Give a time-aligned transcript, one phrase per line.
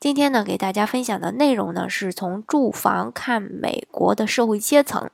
[0.00, 5.10] 今天呢，给大家分享的内容呢，是从住房看美国的社会阶层。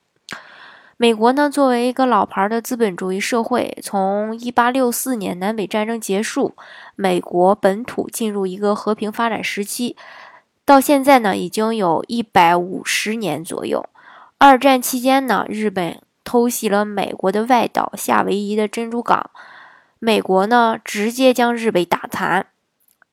[0.99, 6.55] 美国呢，作为一个老牌的资本主义社会，从1864年南北战争结束，
[6.97, 9.97] 美国本土进入一个和平发展时期，
[10.67, 13.87] 到现在呢，已经有一百五十年左右。
[14.37, 19.31] 二战期间呢，日本偷袭了美国的外岛夏威夷的珍珠港，
[19.99, 22.49] 美国呢，直接将日本打残。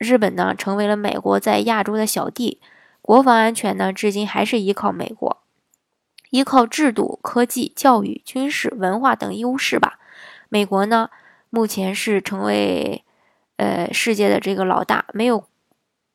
[0.02, 2.60] 日本呢，成为了美国在亚洲的小弟，
[3.04, 5.44] 国防安全呢，至今还是依靠美国，
[6.32, 10.00] 依靠制度、科技、教育、军事、文化等优势吧。
[10.50, 11.12] 美国呢，
[11.52, 13.04] 目前是成为
[13.58, 15.44] 呃世界的这个老大，没有，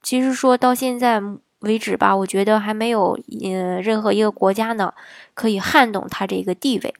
[0.02, 1.22] 其实说到现在
[1.60, 4.94] 为止吧，我觉得还没有呃任何一个国家呢
[5.32, 6.92] 可以撼动它这个地位。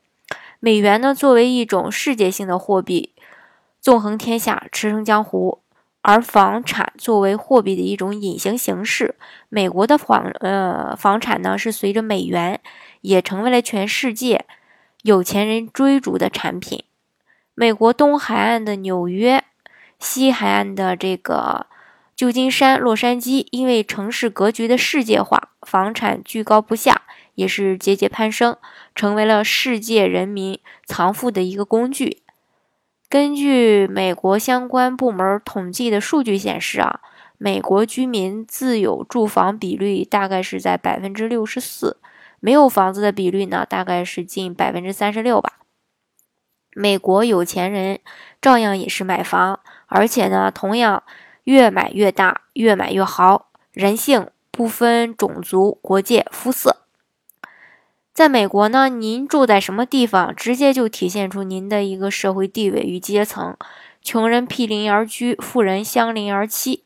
[0.60, 3.12] 美元呢，作为一种世界性的货币，
[3.80, 5.62] 纵横天下，驰骋江湖。
[6.08, 9.16] 而房产作为货币的一种隐形形式，
[9.48, 12.60] 美国的房呃房产呢是随着美元
[13.00, 14.44] 也成为了全世界
[15.02, 16.84] 有钱人追逐的产品。
[17.56, 19.42] 美国东海岸的纽约，
[19.98, 21.66] 西海岸的这个
[22.14, 27.02] 旧金山、洛杉矶，因为城市格局的世界化，房产居高不下，
[27.34, 28.56] 也是节节攀升，
[28.94, 32.22] 成为了世界人民藏富的一个工具。
[33.08, 37.00] 根据美国相关部门统计的数据显示啊，
[37.38, 41.98] 美国居民自有住房比率大概是在百分之六十四，
[42.40, 45.60] 没有房子的比率呢，大概是近百分之三十六吧。
[46.74, 48.00] 美国有钱人
[48.42, 51.04] 照样也是买房，而且呢，同样
[51.44, 56.85] 越买越大，越买越豪，人性不分种族、国界、肤色。
[58.16, 63.54] 在美国呢，您住在什么地方，直接就体现出您的一个社会地位与阶层。
[64.00, 66.80] 穷人毗邻而居，富人相邻而栖。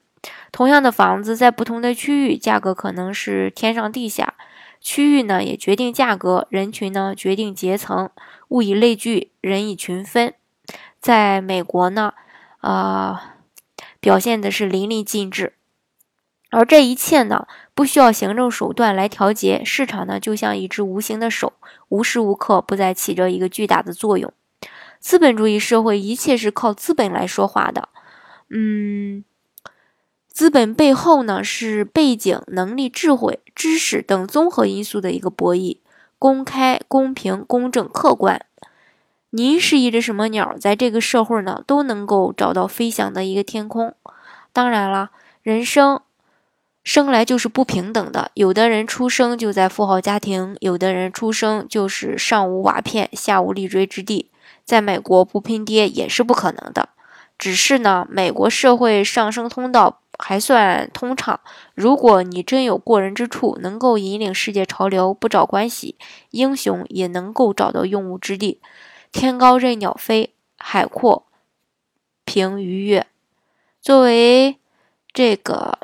[0.50, 4.34] 同样的房子，在不同的区域，价格可能是天上地下。
[4.80, 8.10] 区域呢，也决定价格；人群呢，决定阶层。
[8.48, 10.34] 物以类聚，人以群分。
[10.98, 12.12] 在美国呢，
[12.58, 13.36] 啊，
[14.00, 15.52] 表现的是淋漓尽致。
[16.50, 21.52] 而这一切呢，不需要行政手段来调节，市场呢就像一只无形的手，
[21.88, 24.32] 无时无刻不在起着一个巨大的作用。
[24.98, 27.88] 资本主义社会，一切是靠资本来说话的。
[28.50, 29.24] 嗯，
[30.26, 35.78] 资本背后呢是背景、能力、智慧、知识等综合因素的一个博弈，
[36.18, 38.44] 公开、公平、公正、客观。
[39.30, 43.94] 您是一只什么鸟，在这个社会呢都能够找到飞翔的一个天空。
[44.52, 45.12] 当然了，
[45.42, 46.02] 人生。
[46.82, 54.30] 生来就是不平等的，有的人出生就在富豪家庭，有的人出生就是上无瓦片下无立锥之地。
[54.64, 56.88] 在美国不拼爹也是不可能的，
[57.38, 61.38] 只是呢，美国社会上升通道还算通畅。
[61.74, 65.96] 如果你真有过人之处，能够引领世界潮流，不找关系，
[66.30, 68.60] 英雄也能够找到用武之地。
[69.12, 71.26] 天高任鸟飞，海阔
[72.24, 73.06] 凭鱼跃。
[73.82, 74.56] 作为
[75.12, 75.78] 这个。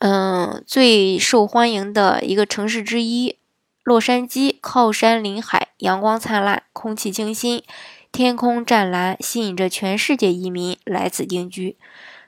[0.00, 3.36] 嗯，最受欢迎的一个城市之一，
[3.82, 7.64] 洛杉矶靠山临海，阳光灿烂，空气清新，
[8.12, 11.76] 天空湛蓝，吸引着全世界移民来此定居。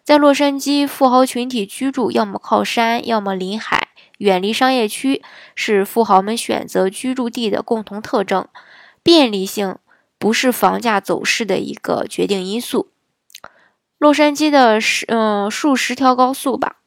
[0.02, 5.22] 在洛杉矶，富豪群体居住，要么靠山，要么临海，远离商业区，
[5.54, 8.48] 是富豪们选择居住地的共同特征。
[9.04, 9.76] 便利性
[10.18, 12.88] 不是房价走势的一个决定因素。
[13.96, 16.78] 洛杉矶的十嗯数十条高速吧。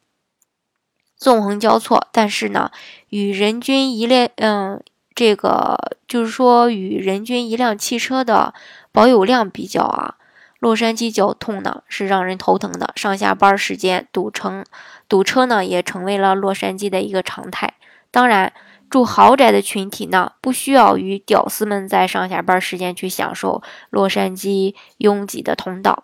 [1.24, 2.70] 纵横交错，但是呢，
[3.08, 4.84] 与人均一辆，嗯，
[5.16, 8.54] 这个就是说与人均一辆汽车的
[8.92, 10.16] 保有量比较啊，
[10.60, 12.92] 洛杉矶交通呢是让人头疼的。
[12.98, 14.66] 上下班时间堵成
[15.08, 17.76] 堵车呢，也成为了洛杉矶的一个常态。
[18.12, 18.52] 当然，
[18.90, 26.04] 住豪宅的群体呢，不需要与屌丝们在上下班时间去享受洛杉矶拥挤的通道。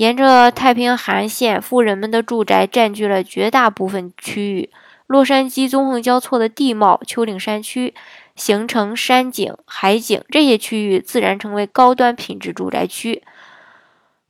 [0.00, 4.70] 沿着太平洋线，富人们的住宅占据了绝大部分区域。
[5.06, 7.92] 洛杉矶纵横交错的地貌、丘陵山区
[8.34, 13.22] 形成山景、海景，这些区域自然成为高端品质住宅区。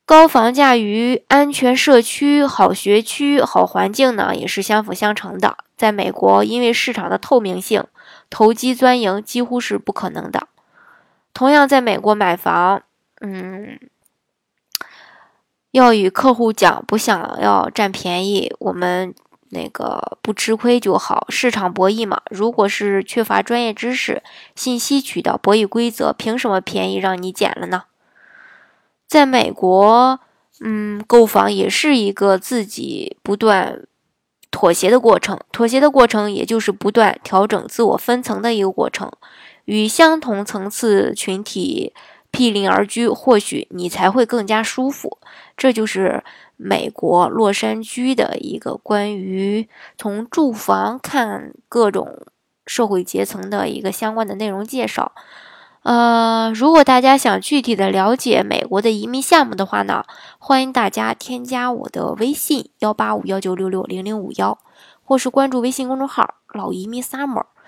[0.05, 5.59] 高房价与安全社区、好学区、好环境呢，也是相辅相成的。
[5.77, 7.85] 在美国，因为市场的透明性，
[8.29, 10.49] 投机钻营几乎是不可能的。
[11.33, 12.83] 同样，在美国买房，
[13.21, 13.79] 嗯，
[15.73, 19.15] 要与客户讲，不想要占便宜，我们。
[19.53, 22.23] 那个不吃亏就好，市场博弈嘛。
[22.31, 24.23] 如果是缺乏专业知识、
[24.55, 27.83] 信息渠道、博弈规则，凭什么便宜让你捡了呢？
[29.09, 30.21] 在美国，
[30.61, 33.83] 嗯，购房也是一个自己不断
[34.53, 35.37] 妥协的过程。
[35.51, 39.11] 妥协的过程，也就是不断调整自我分层的一个过程。
[39.65, 41.93] 与相同层次群体
[42.31, 45.19] 毗邻而居，或许你才会更加舒服。
[45.57, 46.23] 这就是。
[46.63, 49.67] 美国洛杉矶的一个关于
[49.97, 52.27] 从住房看各种
[52.67, 55.13] 社会阶层的一个相关的内容介绍。
[55.85, 60.05] 呃，如果大家想具体的了解美国的移民项目的话呢，
[60.39, 64.59] 欢迎大家添加我的微信幺八五幺九六六零零五幺，
[65.03, 67.47] 或是关注微信公众号“老移民 summer”，